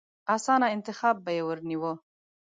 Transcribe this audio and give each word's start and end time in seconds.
اسانه 0.35 0.67
انتخاب 0.75 1.15
به 1.23 1.31
يې 1.37 1.43
ورنيوه. 1.47 1.93